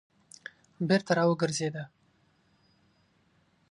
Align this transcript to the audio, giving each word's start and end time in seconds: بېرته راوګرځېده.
بېرته 0.89 1.11
راوګرځېده. 1.17 1.83